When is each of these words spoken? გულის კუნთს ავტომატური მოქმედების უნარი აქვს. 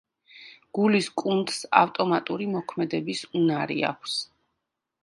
გულის 0.77 1.09
კუნთს 1.23 1.59
ავტომატური 1.83 2.49
მოქმედების 2.55 3.25
უნარი 3.43 3.83
აქვს. 3.93 4.19